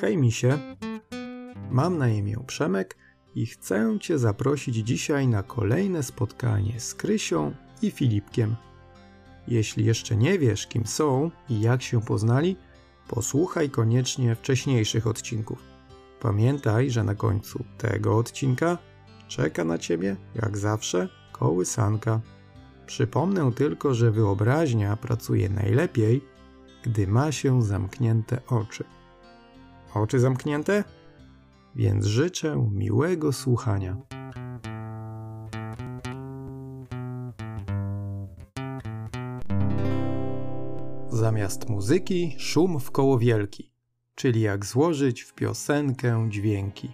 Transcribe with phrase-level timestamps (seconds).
[0.00, 0.58] Hej misie,
[1.70, 2.96] mam na imię Przemek
[3.34, 8.56] i chcę Cię zaprosić dzisiaj na kolejne spotkanie z Krysią i Filipkiem.
[9.48, 12.56] Jeśli jeszcze nie wiesz, kim są i jak się poznali,
[13.08, 15.62] posłuchaj koniecznie wcześniejszych odcinków.
[16.20, 18.78] Pamiętaj, że na końcu tego odcinka
[19.28, 22.20] czeka na Ciebie, jak zawsze, kołysanka.
[22.86, 26.24] Przypomnę tylko, że wyobraźnia pracuje najlepiej,
[26.82, 28.84] gdy ma się zamknięte oczy.
[29.94, 30.84] Oczy zamknięte?
[31.76, 33.96] Więc życzę miłego słuchania.
[41.10, 43.72] Zamiast muzyki, szum w koło wielki,
[44.14, 46.92] czyli jak złożyć w piosenkę dźwięki.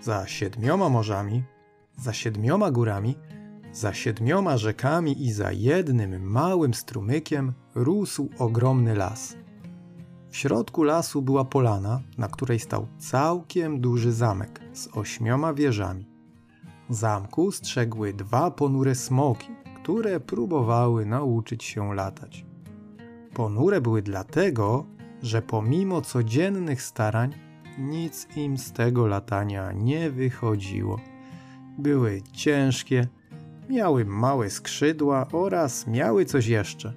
[0.00, 1.42] Za siedmioma morzami,
[1.98, 3.14] za siedmioma górami,
[3.72, 9.36] za siedmioma rzekami i za jednym małym strumykiem rósł ogromny las.
[10.36, 16.06] W środku lasu była polana, na której stał całkiem duży zamek z ośmioma wieżami.
[16.90, 19.48] Zamku strzegły dwa ponure smoki,
[19.82, 22.46] które próbowały nauczyć się latać.
[23.34, 24.86] Ponure były dlatego,
[25.22, 27.34] że pomimo codziennych starań
[27.78, 31.00] nic im z tego latania nie wychodziło.
[31.78, 33.08] Były ciężkie,
[33.68, 36.92] miały małe skrzydła oraz miały coś jeszcze.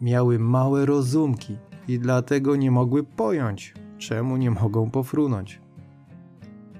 [0.00, 1.56] Miały małe rozumki
[1.88, 5.60] i dlatego nie mogły pojąć, czemu nie mogą pofrunąć.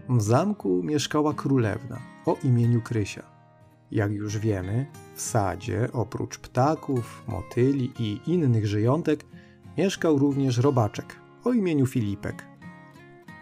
[0.09, 3.23] W zamku mieszkała królewna o imieniu Krysia.
[3.91, 9.25] Jak już wiemy, w sadzie oprócz ptaków, motyli i innych żyjątek
[9.79, 12.47] mieszkał również robaczek o imieniu Filipek.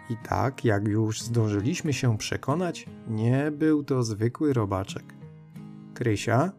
[0.09, 5.13] I tak, jak już zdążyliśmy się przekonać, nie był to zwykły robaczek.
[5.93, 6.51] Krysia,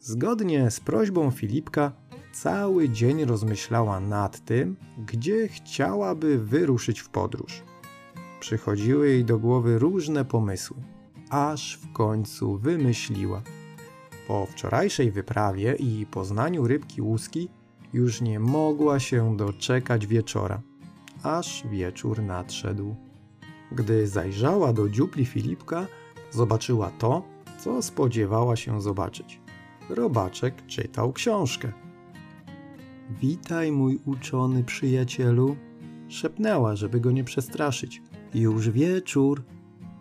[0.00, 1.92] zgodnie z prośbą Filipka,
[2.32, 4.76] cały dzień rozmyślała nad tym,
[5.06, 7.62] gdzie chciałaby wyruszyć w podróż.
[8.40, 10.76] Przychodziły jej do głowy różne pomysły,
[11.30, 13.42] aż w końcu wymyśliła.
[14.28, 17.48] Po wczorajszej wyprawie i poznaniu rybki łuski
[17.92, 20.60] już nie mogła się doczekać wieczora,
[21.22, 22.94] aż wieczór nadszedł.
[23.72, 25.86] Gdy zajrzała do dziupli Filipka,
[26.30, 27.22] zobaczyła to,
[27.58, 29.40] co spodziewała się zobaczyć.
[29.88, 31.72] Robaczek czytał książkę.
[33.20, 35.56] Witaj, mój uczony przyjacielu,
[36.08, 38.02] szepnęła, żeby go nie przestraszyć.
[38.34, 39.42] Już wieczór.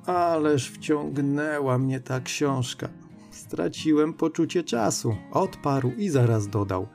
[0.05, 2.89] Ależ wciągnęła mnie ta książka.
[3.31, 6.87] Straciłem poczucie czasu, odparł i zaraz dodał.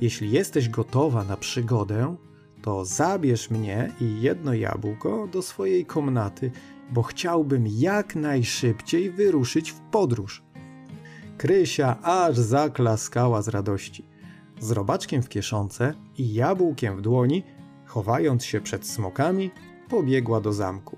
[0.00, 2.16] Jeśli jesteś gotowa na przygodę,
[2.62, 6.50] to zabierz mnie i jedno jabłko do swojej komnaty,
[6.90, 10.42] bo chciałbym jak najszybciej wyruszyć w podróż.
[11.38, 14.13] Krysia aż zaklaskała z radości.
[14.64, 17.42] Z robaczkiem w kieszonce i jabłkiem w dłoni,
[17.86, 19.50] chowając się przed smokami,
[19.88, 20.96] pobiegła do zamku.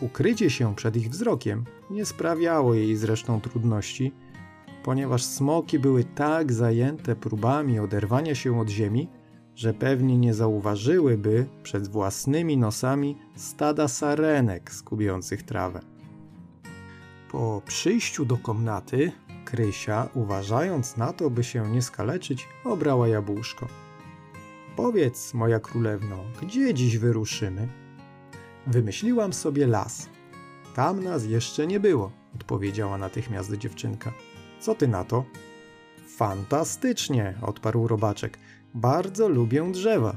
[0.00, 4.12] Ukrycie się przed ich wzrokiem nie sprawiało jej zresztą trudności,
[4.84, 9.08] ponieważ smoki były tak zajęte próbami oderwania się od ziemi,
[9.54, 15.80] że pewnie nie zauważyłyby przed własnymi nosami stada sarenek skubiących trawę.
[17.30, 19.12] Po przyjściu do komnaty,
[19.52, 23.68] Krysia, uważając na to, by się nie skaleczyć, obrała jabłuszko.
[24.76, 27.68] Powiedz, moja królewno, gdzie dziś wyruszymy?
[28.66, 30.08] Wymyśliłam sobie las.
[30.74, 34.12] Tam nas jeszcze nie było, odpowiedziała natychmiast dziewczynka.
[34.60, 35.24] Co ty na to?
[36.08, 38.38] Fantastycznie, odparł robaczek.
[38.74, 40.16] Bardzo lubię drzewa.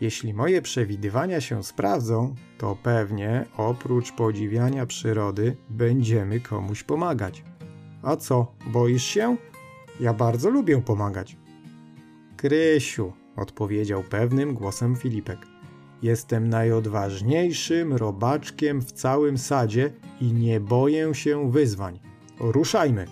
[0.00, 7.55] Jeśli moje przewidywania się sprawdzą, to pewnie oprócz podziwiania przyrody będziemy komuś pomagać.
[8.06, 9.36] A co, boisz się?
[10.00, 11.36] Ja bardzo lubię pomagać.
[12.36, 15.38] Krysiu, odpowiedział pewnym głosem Filipek.
[16.02, 22.00] Jestem najodważniejszym robaczkiem w całym sadzie i nie boję się wyzwań.
[22.40, 23.06] Ruszajmy!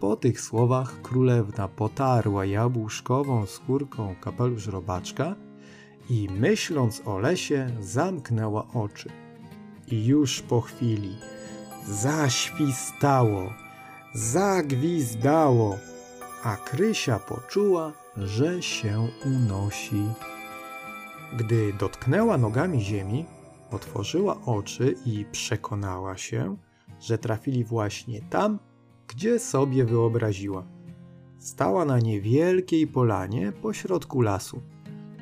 [0.00, 5.34] Po tych słowach królewna potarła jabłuszkową skórką kapelusz robaczka
[6.10, 9.08] i myśląc o lesie zamknęła oczy.
[9.86, 11.16] I już po chwili
[11.86, 13.52] zaświstało,
[14.14, 15.78] zagwizdało,
[16.42, 20.02] a Krysia poczuła, że się unosi.
[21.36, 23.24] Gdy dotknęła nogami ziemi,
[23.70, 26.56] otworzyła oczy i przekonała się,
[27.00, 28.58] że trafili właśnie tam,
[29.08, 30.66] gdzie sobie wyobraziła.
[31.38, 34.62] Stała na niewielkiej polanie pośrodku lasu.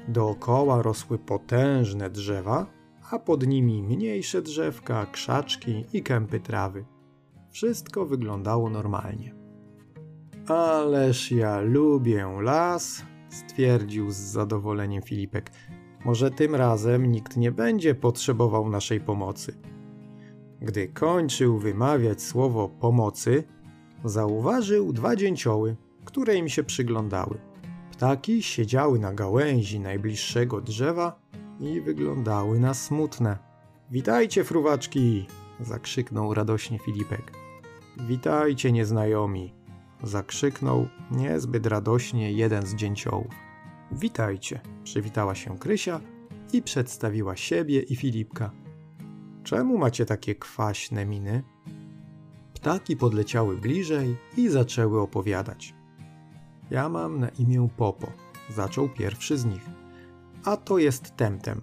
[0.08, 2.66] Dookoła rosły potężne drzewa,
[3.10, 6.84] a pod nimi mniejsze drzewka, krzaczki i kępy trawy.
[7.56, 9.34] Wszystko wyglądało normalnie.
[10.48, 15.50] Ależ ja lubię las, stwierdził z zadowoleniem Filipek.
[16.04, 19.60] Może tym razem nikt nie będzie potrzebował naszej pomocy.
[20.60, 23.44] Gdy kończył wymawiać słowo pomocy,
[24.04, 27.38] zauważył dwa dzięcioły, które im się przyglądały.
[27.92, 31.20] Ptaki siedziały na gałęzi najbliższego drzewa
[31.60, 33.38] i wyglądały na smutne.
[33.90, 35.26] Witajcie, fruwaczki!
[35.60, 37.45] zakrzyknął radośnie Filipek.
[37.96, 39.52] Witajcie, nieznajomi!
[40.02, 43.34] zakrzyknął niezbyt radośnie jeden z dzięciołów.
[43.92, 46.00] Witajcie, przywitała się Krysia
[46.52, 48.50] i przedstawiła siebie i Filipka.
[49.44, 51.42] Czemu macie takie kwaśne miny?
[52.54, 55.74] Ptaki podleciały bliżej i zaczęły opowiadać.
[56.70, 58.12] Ja mam na imię Popo,
[58.50, 59.66] zaczął pierwszy z nich.
[60.44, 61.62] A to jest Temtem.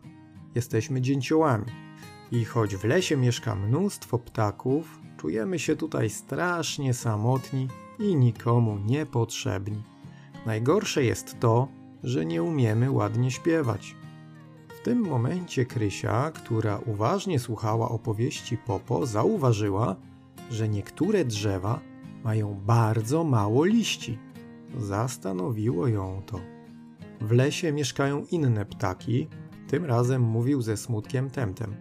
[0.55, 1.65] Jesteśmy dzięciołami.
[2.31, 7.67] I choć w lesie mieszka mnóstwo ptaków, czujemy się tutaj strasznie samotni
[7.99, 9.83] i nikomu niepotrzebni.
[10.45, 11.67] Najgorsze jest to,
[12.03, 13.95] że nie umiemy ładnie śpiewać.
[14.67, 19.95] W tym momencie Krysia, która uważnie słuchała opowieści Popo, zauważyła,
[20.51, 21.79] że niektóre drzewa
[22.23, 24.17] mają bardzo mało liści.
[24.77, 26.39] Zastanowiło ją to.
[27.21, 29.27] W lesie mieszkają inne ptaki,
[29.67, 31.75] tym razem mówił ze smutkiem Temtem,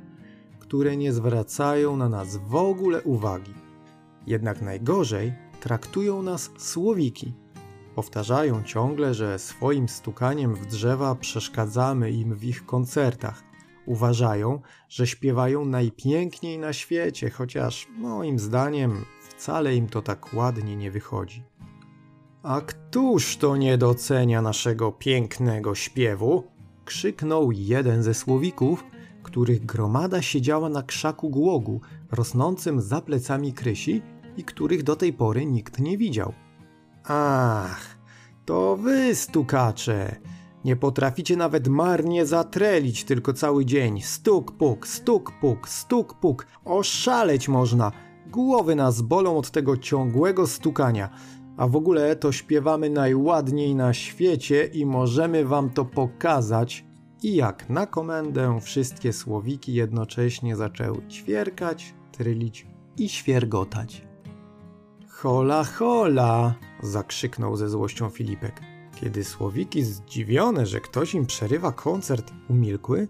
[0.73, 3.55] które nie zwracają na nas w ogóle uwagi.
[4.27, 7.35] Jednak najgorzej traktują nas słowiki.
[7.95, 13.43] Powtarzają ciągle, że swoim stukaniem w drzewa przeszkadzamy im w ich koncertach.
[13.87, 20.91] Uważają, że śpiewają najpiękniej na świecie, chociaż moim zdaniem wcale im to tak ładnie nie
[20.91, 21.45] wychodzi.
[22.43, 26.45] A któż to nie docenia naszego pięknego śpiewu?
[26.85, 28.85] krzyknął jeden ze słowików,
[29.33, 31.81] których gromada siedziała na krzaku głogu,
[32.11, 34.03] rosnącym za plecami Krysi
[34.37, 36.33] i których do tej pory nikt nie widział.
[37.05, 37.99] Ach,
[38.45, 40.17] to wy, stukacze!
[40.65, 44.01] Nie potraficie nawet marnie zatrelić tylko cały dzień.
[44.01, 46.47] Stuk puk, stuk puk, stuk puk.
[46.65, 47.93] Oszaleć można.
[48.31, 51.09] Głowy nas bolą od tego ciągłego stukania.
[51.57, 56.92] A w ogóle to śpiewamy najładniej na świecie i możemy wam to pokazać.
[57.23, 62.67] I jak na komendę wszystkie słowiki jednocześnie zaczęły ćwierkać, trylić
[62.99, 64.07] i świergotać.
[65.09, 66.55] Hola, hola!
[66.83, 68.61] zakrzyknął ze złością Filipek.
[69.01, 73.09] Kiedy słowiki zdziwione, że ktoś im przerywa koncert, umilkły,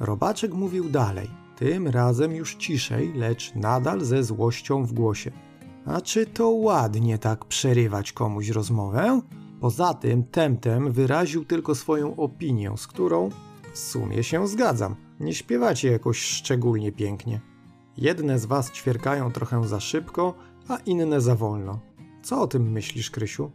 [0.00, 5.30] robaczek mówił dalej, tym razem już ciszej, lecz nadal ze złością w głosie.
[5.86, 9.20] A czy to ładnie tak przerywać komuś rozmowę?
[9.60, 13.30] Poza tym Temtem wyraził tylko swoją opinię, z którą
[13.78, 14.96] w sumie się zgadzam.
[15.20, 17.40] Nie śpiewacie jakoś szczególnie pięknie.
[17.96, 20.34] Jedne z was ćwierkają trochę za szybko,
[20.68, 21.80] a inne za wolno.
[22.22, 23.50] Co o tym myślisz, Krysiu?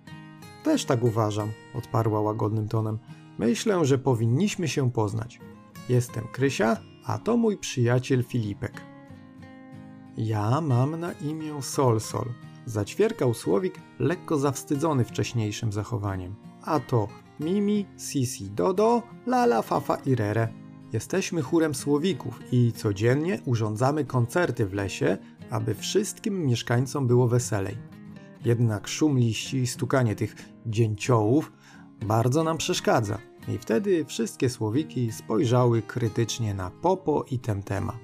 [0.64, 3.00] Też tak uważam, odparła łagodnym tonem.
[3.38, 5.40] Myślę, że powinniśmy się poznać.
[5.90, 8.82] Jestem Krysia, a to mój przyjaciel Filipek.
[10.18, 12.26] Ja mam na imię Solsol.
[12.66, 16.36] Zaćwierkał Słowik, lekko zawstydzony wcześniejszym zachowaniem.
[16.66, 17.08] A to
[17.40, 20.48] Mimi, Sisi, Dodo, Lala, Fafa i Rere.
[20.94, 25.18] Jesteśmy chórem Słowików i codziennie urządzamy koncerty w lesie,
[25.50, 27.78] aby wszystkim mieszkańcom było weselej.
[28.46, 30.36] Jednak szum liści i stukanie tych
[30.66, 31.52] dzięciołów
[32.06, 33.18] bardzo nam przeszkadza.
[33.48, 37.98] I wtedy wszystkie słowiki spojrzały krytycznie na Popo i Temtema.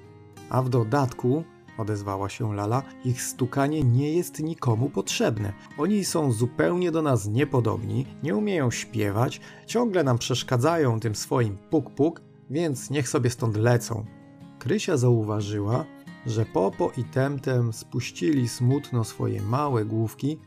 [0.50, 1.44] A w dodatku,
[1.80, 5.52] odezwała się Lala, ich stukanie nie jest nikomu potrzebne.
[5.78, 12.20] Oni są zupełnie do nas niepodobni, nie umieją śpiewać, ciągle nam przeszkadzają tym swoim puk-puk,
[12.50, 14.04] więc niech sobie stąd lecą.
[14.58, 15.84] Krysia zauważyła,
[16.26, 20.38] że Popo i Temtem spuścili smutno swoje małe główki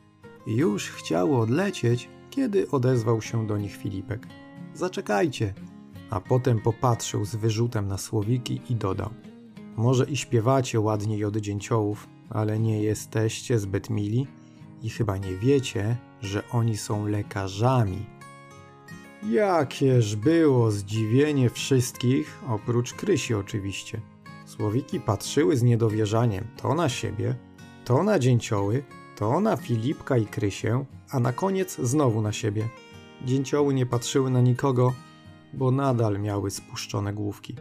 [0.47, 4.27] i już chciały odlecieć, kiedy odezwał się do nich Filipek.
[4.73, 5.53] Zaczekajcie,
[6.09, 9.09] a potem popatrzył z wyrzutem na słowiki i dodał:
[9.77, 14.27] Może i śpiewacie ładniej od dzięciołów, ale nie jesteście zbyt mili
[14.83, 18.05] i chyba nie wiecie, że oni są lekarzami.
[19.29, 24.01] Jakież było zdziwienie wszystkich, oprócz Krysi oczywiście.
[24.45, 27.35] Słowiki patrzyły z niedowierzaniem to na siebie,
[27.85, 28.83] to na dzięcioły,
[29.15, 32.69] to na Filipka i Krysię, a na koniec znowu na siebie.
[33.25, 34.93] Dzięcioły nie patrzyły na nikogo,
[35.53, 37.55] bo nadal miały spuszczone główki.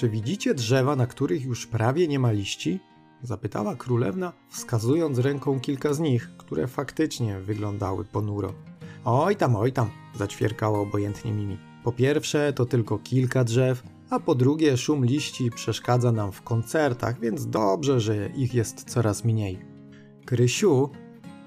[0.00, 2.80] Czy widzicie drzewa, na których już prawie nie ma liści?
[3.22, 8.54] Zapytała królewna, wskazując ręką kilka z nich, które faktycznie wyglądały ponuro.
[9.04, 11.58] Oj tam, oj tam, zaćwierkała obojętnie Mimi.
[11.84, 17.20] Po pierwsze, to tylko kilka drzew, a po drugie szum liści przeszkadza nam w koncertach,
[17.20, 19.58] więc dobrze, że ich jest coraz mniej.
[20.24, 20.90] Krysiu,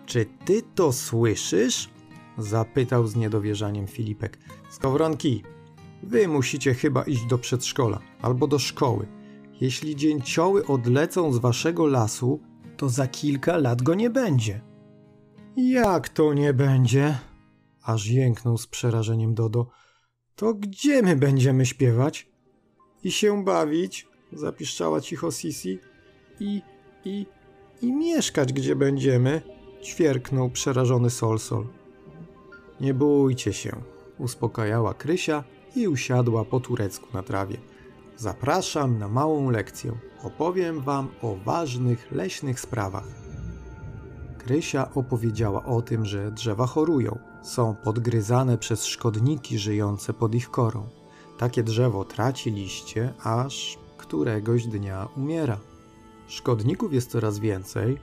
[0.05, 1.89] czy ty to słyszysz?
[2.37, 4.37] Zapytał z niedowierzaniem Filipek.
[4.69, 5.43] Skowronki,
[6.03, 9.07] Wy musicie chyba iść do przedszkola albo do szkoły.
[9.61, 12.39] Jeśli dzięcioły odlecą z waszego lasu,
[12.77, 14.61] to za kilka lat go nie będzie.
[15.57, 17.17] Jak to nie będzie?
[17.83, 19.67] Aż jęknął z przerażeniem Dodo.
[20.35, 22.27] To gdzie my będziemy śpiewać?
[23.03, 24.07] I się bawić?
[24.33, 25.79] Zapiszczała cicho Sisi.
[26.39, 26.61] I,
[27.05, 27.25] i,
[27.81, 29.41] i mieszkać gdzie będziemy?
[29.83, 31.67] Ćwierknął przerażony Solsol.
[32.81, 33.75] Nie bójcie się,
[34.17, 35.43] uspokajała Krysia
[35.75, 37.57] i usiadła po turecku na trawie.
[38.17, 39.91] Zapraszam na małą lekcję.
[40.23, 43.07] Opowiem wam o ważnych leśnych sprawach.
[44.37, 50.87] Krysia opowiedziała o tym, że drzewa chorują, są podgryzane przez szkodniki żyjące pod ich korą.
[51.37, 55.57] Takie drzewo traci liście, aż któregoś dnia umiera.
[56.27, 57.97] Szkodników jest coraz więcej,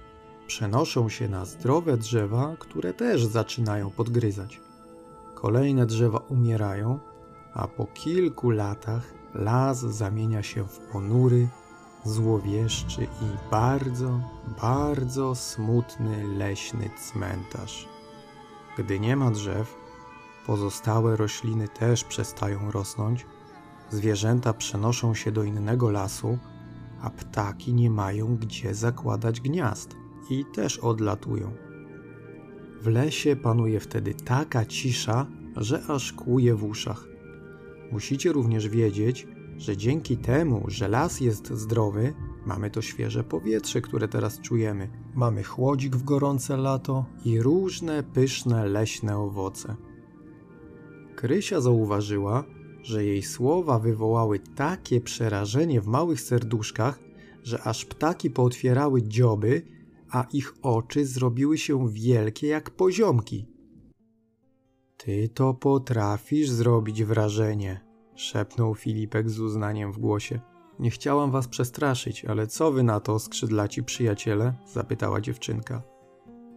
[0.46, 4.60] przenoszą się na zdrowe drzewa, które też zaczynają podgryzać.
[5.34, 6.98] Kolejne drzewa umierają,
[7.54, 11.48] a po kilku latach las zamienia się w ponury,
[12.04, 14.20] złowieszczy i bardzo,
[14.62, 17.88] bardzo smutny leśny cmentarz.
[18.78, 19.76] Gdy nie ma drzew,
[20.46, 23.26] pozostałe rośliny też przestają rosnąć,
[23.90, 26.38] zwierzęta przenoszą się do innego lasu,
[27.02, 29.96] a ptaki nie mają gdzie zakładać gniazd
[30.30, 31.52] i też odlatują.
[32.82, 35.26] W lesie panuje wtedy taka cisza,
[35.56, 37.09] że aż kłuje w uszach.
[37.92, 42.14] Musicie również wiedzieć, że dzięki temu, że las jest zdrowy,
[42.46, 44.88] mamy to świeże powietrze, które teraz czujemy.
[45.14, 49.76] Mamy chłodzik w gorące lato i różne pyszne leśne owoce.
[51.16, 52.44] Krysia zauważyła,
[52.82, 57.00] że jej słowa wywołały takie przerażenie w małych serduszkach,
[57.42, 59.62] że aż ptaki pootwierały dzioby,
[60.10, 63.46] a ich oczy zrobiły się wielkie jak poziomki.
[65.04, 67.80] Ty to potrafisz zrobić wrażenie,
[68.14, 70.40] szepnął Filipek z uznaniem w głosie.
[70.78, 74.54] Nie chciałam was przestraszyć, ale co wy na to, skrzydlaci przyjaciele?
[74.72, 75.82] zapytała dziewczynka.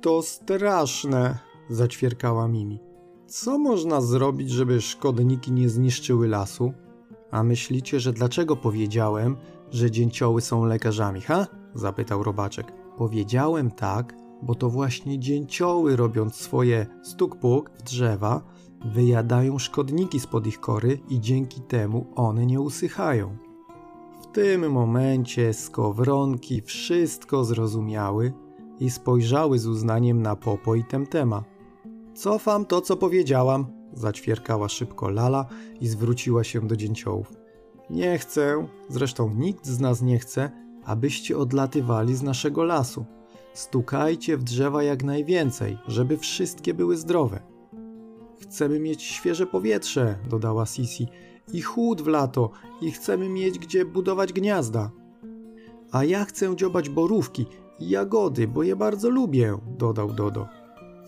[0.01, 2.79] To straszne, zaćwierkała Mimi.
[3.27, 6.73] Co można zrobić, żeby szkodniki nie zniszczyły lasu?
[7.31, 9.37] A myślicie, że dlaczego powiedziałem,
[9.71, 11.47] że dzięcioły są lekarzami, ha?
[11.75, 12.71] zapytał robaczek.
[12.97, 18.41] Powiedziałem tak, bo to właśnie dzięcioły robiąc swoje stuk-puk w drzewa,
[18.85, 23.37] wyjadają szkodniki spod ich kory i dzięki temu one nie usychają.
[24.21, 28.33] W tym momencie skowronki wszystko zrozumiały
[28.79, 31.43] i spojrzały z uznaniem na Popo i Temtema.
[32.13, 35.45] Cofam to, co powiedziałam, zaćwierkała szybko Lala
[35.81, 37.33] i zwróciła się do dzięciołów.
[37.89, 40.51] Nie chcę, zresztą nikt z nas nie chce,
[40.85, 43.05] abyście odlatywali z naszego lasu.
[43.53, 47.39] Stukajcie w drzewa jak najwięcej, żeby wszystkie były zdrowe.
[48.41, 51.07] Chcemy mieć świeże powietrze, dodała Sisi,
[51.53, 54.91] i chłód w lato, i chcemy mieć gdzie budować gniazda.
[55.91, 57.45] A ja chcę dziobać borówki
[57.79, 60.47] i jagody, bo je bardzo lubię, dodał Dodo.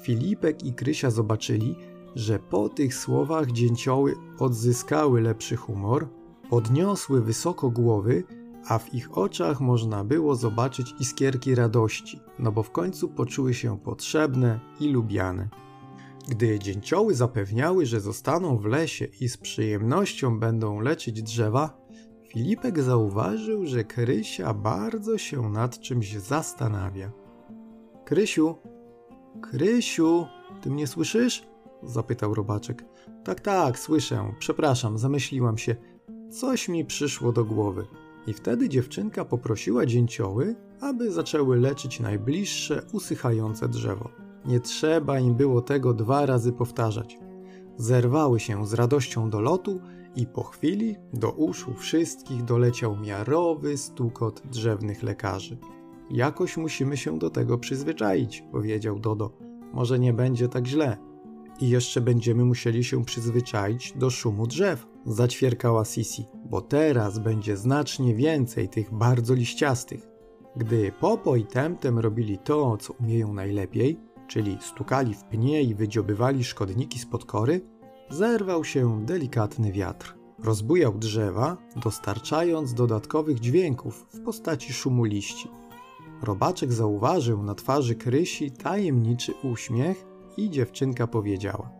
[0.01, 1.75] Filipek i Krysia zobaczyli,
[2.15, 6.07] że po tych słowach dzięcioły odzyskały lepszy humor,
[6.49, 8.23] podniosły wysoko głowy,
[8.67, 13.79] a w ich oczach można było zobaczyć iskierki radości, no bo w końcu poczuły się
[13.79, 15.49] potrzebne i lubiane.
[16.27, 21.77] Gdy dzięcioły zapewniały, że zostaną w lesie i z przyjemnością będą leczyć drzewa,
[22.27, 27.11] Filipek zauważył, że Krysia bardzo się nad czymś zastanawia.
[28.05, 28.55] Krysiu,
[29.41, 30.25] Krysiu,
[30.61, 31.47] ty mnie słyszysz?
[31.83, 32.85] zapytał robaczek.
[33.23, 34.33] Tak, tak, słyszę.
[34.39, 35.75] Przepraszam, zamyśliłam się.
[36.29, 37.87] Coś mi przyszło do głowy.
[38.27, 44.09] I wtedy dziewczynka poprosiła dzięcioły, aby zaczęły leczyć najbliższe usychające drzewo.
[44.45, 47.17] Nie trzeba im było tego dwa razy powtarzać.
[47.77, 49.79] Zerwały się z radością do lotu
[50.15, 55.57] i po chwili do uszu wszystkich doleciał miarowy stukot drzewnych lekarzy.
[56.11, 59.31] Jakoś musimy się do tego przyzwyczaić, powiedział Dodo.
[59.73, 60.97] Może nie będzie tak źle.
[61.59, 68.15] I jeszcze będziemy musieli się przyzwyczaić do szumu drzew, zaćwierkała Sisi, bo teraz będzie znacznie
[68.15, 70.07] więcej tych bardzo liściastych.
[70.55, 76.43] Gdy Popo i Temtem robili to, co umieją najlepiej, czyli stukali w pnie i wydziobywali
[76.43, 77.61] szkodniki spod kory,
[78.09, 80.15] zerwał się delikatny wiatr.
[80.43, 85.49] Rozbujał drzewa, dostarczając dodatkowych dźwięków w postaci szumu liści.
[86.21, 90.05] Robaczek zauważył na twarzy Krysi tajemniczy uśmiech
[90.37, 91.71] i dziewczynka powiedziała: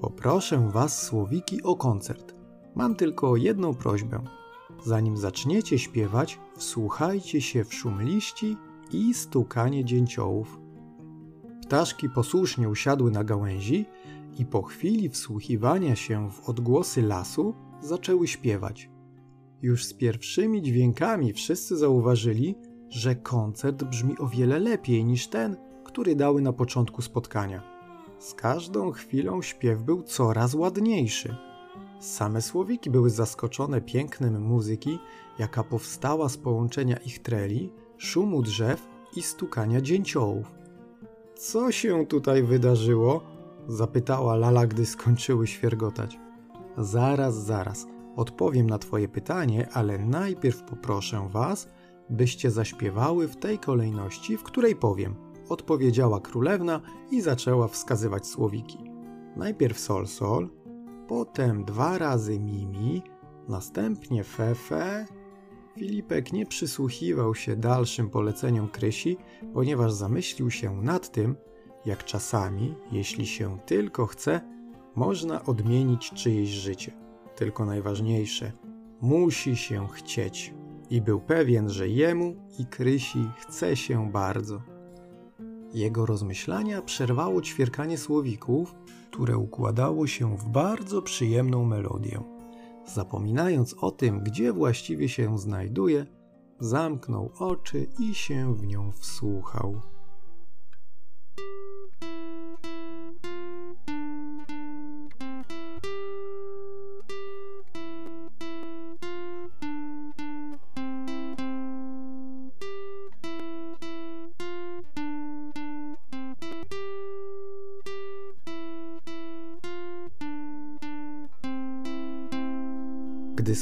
[0.00, 2.34] Poproszę was, słowiki, o koncert.
[2.74, 4.20] Mam tylko jedną prośbę.
[4.84, 8.56] Zanim zaczniecie śpiewać, wsłuchajcie się w szum liści
[8.92, 10.60] i stukanie dzięciołów.
[11.62, 13.86] Ptaszki posłusznie usiadły na gałęzi
[14.38, 18.90] i po chwili wsłuchiwania się w odgłosy lasu zaczęły śpiewać.
[19.62, 22.54] Już z pierwszymi dźwiękami wszyscy zauważyli,
[22.88, 27.79] że koncert brzmi o wiele lepiej niż ten, który dały na początku spotkania.
[28.20, 31.36] Z każdą chwilą śpiew był coraz ładniejszy.
[32.00, 34.98] Same słowiki były zaskoczone pięknem muzyki,
[35.38, 40.52] jaka powstała z połączenia ich treli, szumu drzew i stukania dzięciołów.
[41.34, 43.22] Co się tutaj wydarzyło?
[43.68, 46.18] zapytała Lala, gdy skończyły świergotać.
[46.78, 47.86] Zaraz, zaraz,
[48.16, 51.68] odpowiem na Twoje pytanie, ale najpierw poproszę Was,
[52.10, 55.29] byście zaśpiewały w tej kolejności, w której powiem.
[55.50, 56.80] Odpowiedziała królewna
[57.10, 58.78] i zaczęła wskazywać słowiki.
[59.36, 60.50] Najpierw sol sol,
[61.08, 63.02] potem dwa razy mimi,
[63.48, 65.06] następnie fefe.
[65.74, 69.16] Filipek nie przysłuchiwał się dalszym poleceniom Krysi,
[69.54, 71.36] ponieważ zamyślił się nad tym,
[71.86, 74.40] jak czasami, jeśli się tylko chce,
[74.94, 76.92] można odmienić czyjeś życie.
[77.36, 78.52] Tylko najważniejsze,
[79.00, 80.54] musi się chcieć.
[80.90, 84.79] I był pewien, że jemu i Krysi chce się bardzo.
[85.74, 88.74] Jego rozmyślania przerwało ćwierkanie słowików,
[89.10, 92.22] które układało się w bardzo przyjemną melodię.
[92.86, 96.06] Zapominając o tym, gdzie właściwie się znajduje,
[96.60, 99.80] zamknął oczy i się w nią wsłuchał.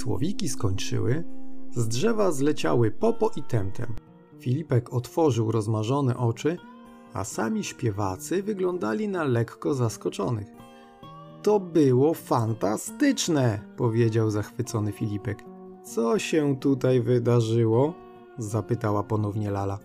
[0.09, 1.25] Słowiki skończyły,
[1.71, 3.95] z drzewa zleciały Popo i Temtem.
[4.41, 6.57] Filipek otworzył rozmarzone oczy,
[7.13, 10.49] a sami śpiewacy wyglądali na lekko zaskoczonych.
[11.43, 15.45] To było fantastyczne, powiedział zachwycony Filipek.
[15.83, 17.95] Co się tutaj wydarzyło?
[18.39, 19.79] zapytała ponownie Lala.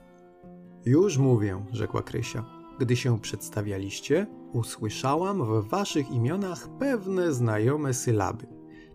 [0.85, 2.45] Już mówię, rzekła Krysia.
[2.79, 8.52] Gdy się przedstawialiście, usłyszałam w waszych imionach pewne znajome sylaby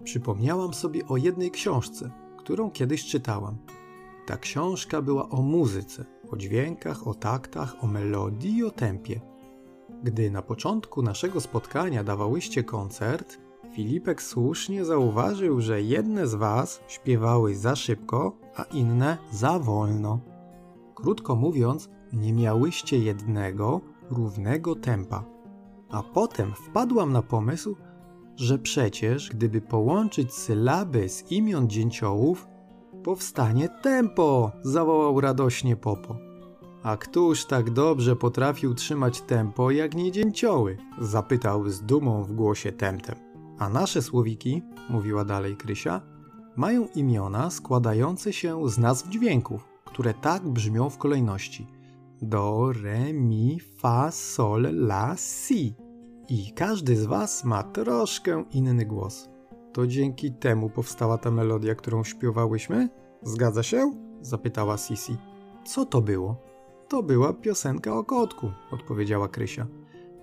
[0.08, 3.58] przypomniałam sobie o jednej książce, którą kiedyś czytałam.
[4.26, 9.20] Ta książka była o muzyce, o dźwiękach, o taktach, o melodii i o tempie.
[10.02, 13.38] Gdy na początku naszego spotkania dawałyście koncert,
[13.74, 20.20] Filipek słusznie zauważył, że jedne z was śpiewały za szybko, a inne za wolno.
[20.94, 25.24] Krótko mówiąc, nie miałyście jednego, równego tempa.
[25.90, 27.76] A potem wpadłam na pomysł,
[28.38, 32.48] że przecież gdyby połączyć sylaby z imion dzięciołów,
[33.04, 36.16] powstanie tempo, zawołał radośnie Popo.
[36.82, 40.78] A któż tak dobrze potrafił trzymać tempo jak nie dzięcioły?
[41.00, 43.16] zapytał z dumą w głosie Temtem.
[43.58, 46.00] A nasze słowiki, mówiła dalej Krysia,
[46.56, 51.66] mają imiona składające się z nazw dźwięków, które tak brzmią w kolejności:
[52.22, 55.87] do, re, mi, fa, sol, la, si.
[56.28, 59.28] I każdy z Was ma troszkę inny głos.
[59.72, 62.88] To dzięki temu powstała ta melodia, którą śpiewałyśmy?
[63.22, 63.94] Zgadza się?
[64.20, 65.16] zapytała Sisi.
[65.64, 66.36] Co to było?
[66.88, 69.66] To była piosenka o kotku, odpowiedziała Krysia.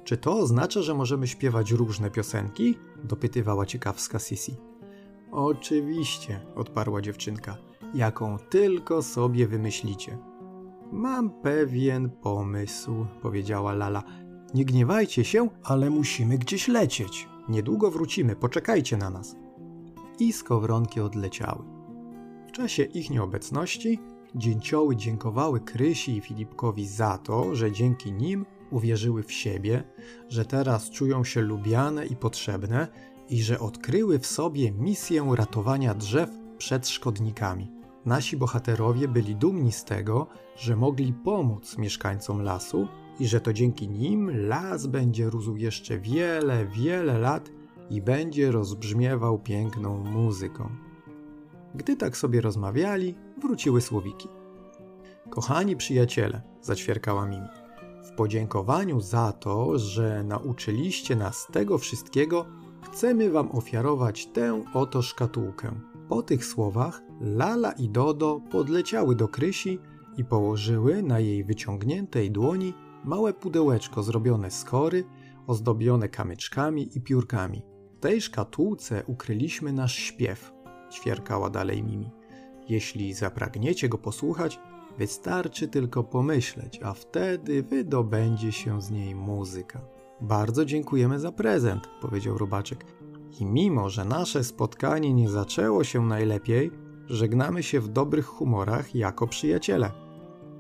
[0.04, 2.76] Czy to oznacza, że możemy śpiewać różne piosenki?
[3.04, 4.56] dopytywała ciekawska Sisi.
[5.32, 7.58] Oczywiście, odparła dziewczynka,
[7.94, 10.18] jaką tylko sobie wymyślicie.
[10.91, 14.04] Mam pewien pomysł, powiedziała Lala.
[14.56, 17.28] Nie gniewajcie się, ale musimy gdzieś lecieć.
[17.50, 19.36] Niedługo wrócimy, poczekajcie na nas.
[20.20, 21.63] I skowronki odleciały.
[22.48, 24.00] W czasie ich nieobecności
[24.36, 29.84] dzięcioły dziękowały Krysi i Filipkowi za to, że dzięki nim uwierzyły w siebie,
[30.30, 32.88] że teraz czują się lubiane i potrzebne
[33.30, 37.72] i że odkryły w sobie misję ratowania drzew przed szkodnikami.
[38.06, 42.88] Nasi bohaterowie byli dumni z tego, że mogli pomóc mieszkańcom lasu
[43.19, 47.51] i że to dzięki nim las będzie rósł jeszcze wiele, wiele lat
[47.89, 50.69] i będzie rozbrzmiewał piękną muzyką.
[51.75, 54.28] Gdy tak sobie rozmawiali, wróciły słowiki.
[55.30, 57.47] Kochani przyjaciele, zaćwierkała Mimi,
[58.04, 62.45] w podziękowaniu za to, że nauczyliście nas tego wszystkiego,
[62.82, 65.71] chcemy wam ofiarować tę oto szkatułkę.
[66.10, 69.80] Po tych słowach Lala i Dodo podleciały do Krysi
[70.17, 72.73] i położyły na jej wyciągniętej dłoni
[73.06, 75.04] małe pudełeczko zrobione z kory,
[75.48, 77.62] ozdobione kamyczkami i piórkami.
[77.98, 80.52] W tej szkatułce ukryliśmy nasz śpiew,
[80.91, 82.12] ćwierkała dalej Mimi.
[82.70, 84.60] Jeśli zapragniecie go posłuchać,
[84.98, 89.82] wystarczy tylko pomyśleć, a wtedy wydobędzie się z niej muzyka.
[90.22, 92.86] Bardzo dziękujemy za prezent, powiedział robaczek.
[93.39, 96.72] I mimo, że nasze spotkanie nie zaczęło się najlepiej,
[97.08, 100.05] żegnamy się w dobrych humorach jako przyjaciele.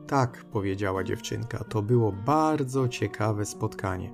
[0.07, 4.13] Tak, powiedziała dziewczynka, to było bardzo ciekawe spotkanie.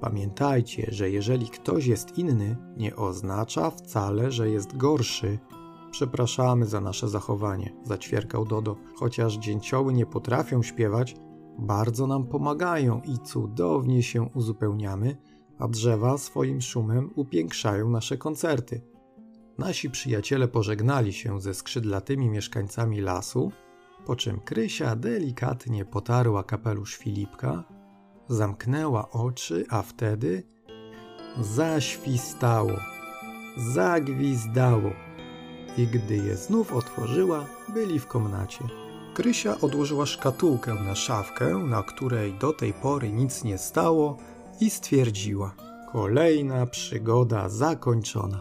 [0.00, 5.38] Pamiętajcie, że jeżeli ktoś jest inny, nie oznacza wcale, że jest gorszy.
[5.90, 8.76] Przepraszamy za nasze zachowanie, zaćwierkał Dodo.
[8.96, 11.16] Chociaż dzięcioły nie potrafią śpiewać,
[11.58, 15.16] bardzo nam pomagają i cudownie się uzupełniamy,
[15.58, 18.80] a drzewa swoim szumem upiększają nasze koncerty.
[19.58, 23.52] Nasi przyjaciele pożegnali się ze skrzydlatymi mieszkańcami lasu,
[24.06, 27.64] po czym Krysia delikatnie potarła kapelusz Filipka,
[28.28, 30.42] zamknęła oczy, a wtedy
[31.40, 32.76] zaświstało,
[33.56, 34.90] zagwizdało.
[35.76, 38.64] I gdy je znów otworzyła, byli w komnacie.
[39.14, 44.16] Krysia odłożyła szkatułkę na szafkę, na której do tej pory nic nie stało,
[44.60, 45.54] i stwierdziła:
[45.92, 48.40] Kolejna przygoda zakończona.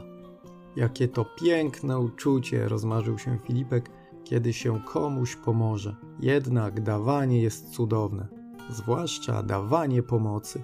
[0.76, 3.90] Jakie to piękne uczucie, rozmarzył się Filipek,
[4.30, 5.96] kiedy się komuś pomoże.
[6.20, 8.28] Jednak dawanie jest cudowne,
[8.70, 10.64] zwłaszcza dawanie pomocy.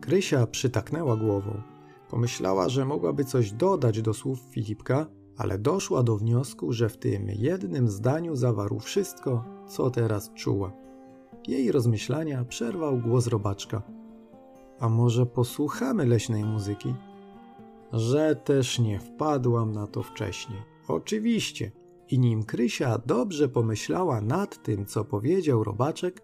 [0.00, 1.62] Krysia przytaknęła głową.
[2.10, 7.28] Pomyślała, że mogłaby coś dodać do słów Filipka, ale doszła do wniosku, że w tym
[7.28, 10.72] jednym zdaniu zawarł wszystko, co teraz czuła.
[11.48, 13.82] Jej rozmyślania przerwał głos robaczka.
[14.80, 16.94] A może posłuchamy leśnej muzyki?
[17.92, 20.58] Że też nie wpadłam na to wcześniej.
[20.88, 21.85] Oczywiście.
[22.10, 26.22] I nim Krysia dobrze pomyślała nad tym, co powiedział robaczek,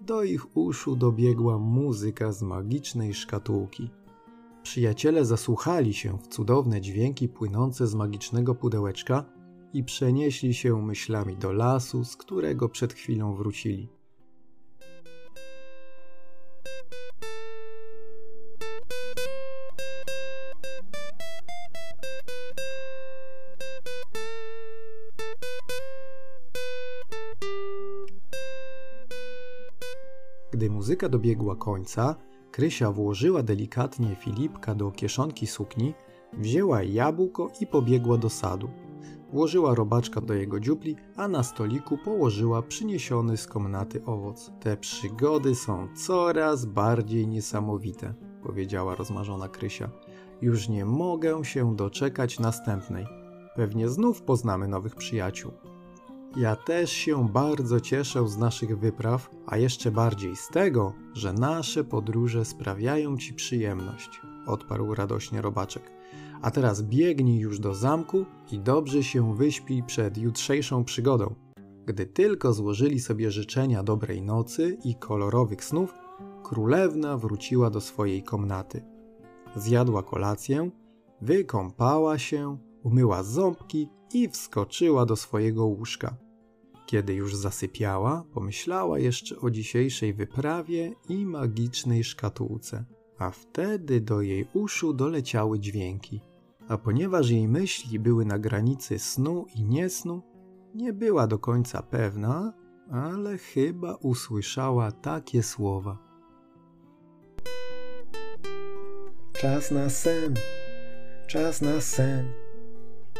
[0.00, 3.90] do ich uszu dobiegła muzyka z magicznej szkatułki.
[4.62, 9.24] Przyjaciele zasłuchali się w cudowne dźwięki płynące z magicznego pudełeczka
[9.72, 13.99] i przenieśli się myślami do lasu, z którego przed chwilą wrócili.
[30.60, 32.16] Gdy muzyka dobiegła końca,
[32.50, 35.94] Krysia włożyła delikatnie Filipka do kieszonki sukni,
[36.32, 38.68] wzięła jabłko i pobiegła do sadu.
[39.32, 44.52] Włożyła robaczka do jego dziupli, a na stoliku położyła przyniesiony z komnaty owoc.
[44.60, 49.90] Te przygody są coraz bardziej niesamowite, powiedziała rozmarzona Krysia.
[50.42, 53.06] Już nie mogę się doczekać następnej.
[53.56, 55.52] Pewnie znów poznamy nowych przyjaciół.
[56.36, 61.84] Ja też się bardzo cieszę z naszych wypraw, a jeszcze bardziej z tego, że nasze
[61.84, 65.92] podróże sprawiają ci przyjemność, odparł radośnie robaczek.
[66.42, 71.34] A teraz biegnij już do zamku i dobrze się wyśpij przed jutrzejszą przygodą.
[71.86, 75.94] Gdy tylko złożyli sobie życzenia dobrej nocy i kolorowych snów,
[76.42, 78.84] królewna wróciła do swojej komnaty.
[79.56, 80.70] Zjadła kolację,
[81.20, 86.16] wykąpała się, umyła ząbki i wskoczyła do swojego łóżka.
[86.86, 92.84] Kiedy już zasypiała, pomyślała jeszcze o dzisiejszej wyprawie i magicznej szkatułce,
[93.18, 96.20] a wtedy do jej uszu doleciały dźwięki.
[96.68, 100.22] A ponieważ jej myśli były na granicy snu i niesnu,
[100.74, 102.52] nie była do końca pewna,
[102.90, 105.98] ale chyba usłyszała takie słowa.
[109.32, 110.34] Czas na sen,
[111.26, 112.49] czas na sen.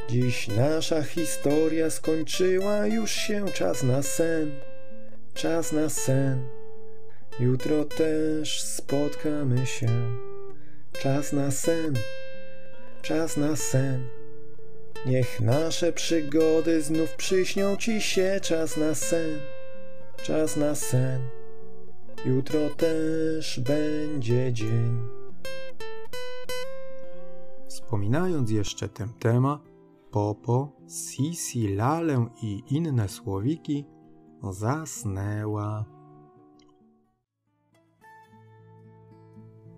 [0.08, 4.50] Dziś nasza historia skończyła, już się czas na sen,
[5.34, 6.48] czas na sen.
[7.40, 9.88] Jutro też spotkamy się.
[10.92, 11.94] Czas na sen,
[13.02, 14.06] czas na sen.
[15.06, 18.40] Niech nasze przygody znów przyśnią ci się.
[18.42, 19.38] Czas na sen,
[20.22, 21.20] czas na sen.
[22.24, 25.08] Jutro też będzie dzień.
[27.68, 29.69] Wspominając jeszcze ten temat,
[30.10, 33.84] Popo, Sisi, Lalę i inne słowiki
[34.50, 35.84] zasnęła.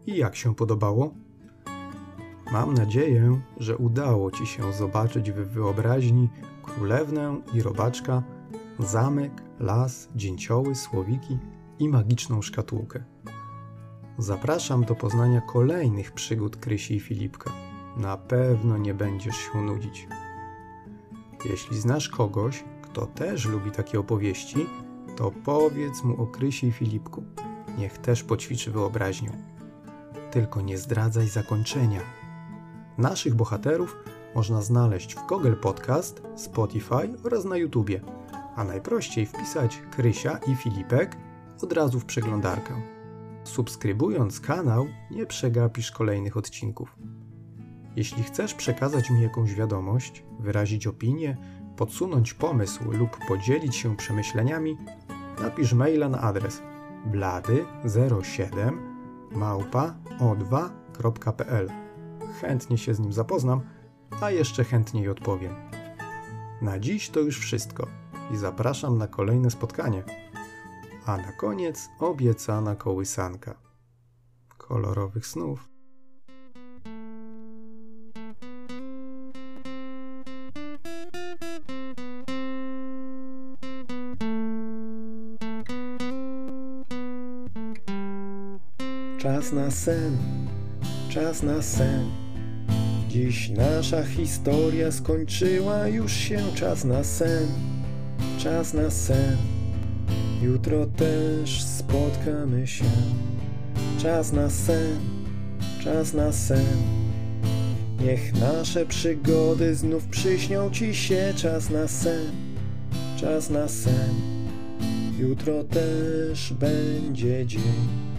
[0.07, 1.15] I jak się podobało?
[2.53, 6.29] Mam nadzieję, że udało Ci się zobaczyć w wyobraźni
[6.63, 8.23] królewnę i robaczka,
[8.79, 11.39] zamek, las, dzięcioły, słowiki
[11.79, 13.05] i magiczną szkatułkę.
[14.19, 17.62] Zapraszam do poznania kolejnych przygód Krysi i Filipka.
[17.97, 20.09] Na pewno nie będziesz się nudzić.
[21.45, 24.67] Jeśli znasz kogoś, kto też lubi takie opowieści,
[25.17, 27.25] to powiedz mu o Krysi i Filipku.
[27.79, 29.33] Niech też poćwiczy wyobraźnię.
[30.31, 32.01] Tylko nie zdradzaj zakończenia.
[32.99, 33.97] Naszych bohaterów
[34.35, 38.01] można znaleźć w Google Podcast, Spotify oraz na YouTubie,
[38.57, 41.17] a najprościej wpisać Krysia i Filipek
[41.63, 42.83] od razu w przeglądarkę.
[43.45, 46.97] Subskrybując kanał, nie przegapisz kolejnych odcinków.
[47.97, 51.37] Jeśli chcesz przekazać mi jakąś wiadomość, wyrazić opinię,
[51.77, 54.77] podsunąć pomysł lub podzielić się przemyśleniami,
[55.43, 56.63] napisz maila na adres
[57.11, 58.73] blady07
[59.31, 61.71] małpa o2.pl.
[62.41, 63.61] Chętnie się z nim zapoznam,
[64.21, 65.55] a jeszcze chętniej odpowiem.
[66.63, 67.87] Na dziś to już wszystko
[68.31, 70.03] i zapraszam na kolejne spotkanie.
[71.07, 73.55] A na koniec obiecana kołysanka.
[74.59, 75.72] Kolorowych snów.
[89.53, 90.17] Czas na sen,
[91.09, 92.05] czas na sen.
[93.09, 96.39] Dziś nasza historia skończyła już się.
[96.55, 97.47] Czas na sen,
[98.39, 99.37] czas na sen.
[100.43, 102.85] Jutro też spotkamy się.
[103.99, 104.99] Czas na sen,
[105.85, 106.77] czas na sen.
[108.01, 111.33] Niech nasze przygody znów przyśnią ci się.
[111.37, 112.31] Czas na sen,
[113.17, 114.15] czas na sen.
[115.19, 118.12] Jutro też będzie dzień.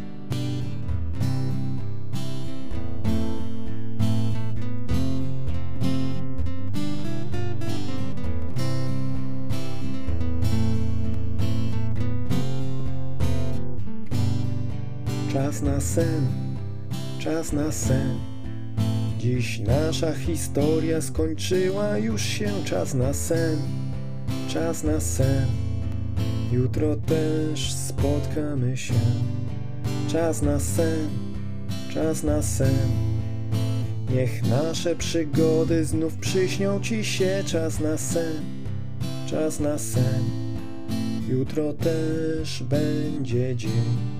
[15.64, 16.28] Na sen,
[17.20, 18.20] czas na sen.
[19.20, 22.52] Dziś nasza historia skończyła już się.
[22.66, 23.58] Czas na sen,
[24.48, 25.46] czas na sen.
[26.52, 28.94] Jutro też spotkamy się.
[30.08, 31.10] Czas na sen,
[31.94, 32.90] czas na sen.
[34.16, 37.44] Niech nasze przygody znów przyśnią ci się.
[37.46, 38.44] Czas na sen,
[39.30, 40.24] czas na sen.
[41.30, 44.13] Jutro też będzie dzień.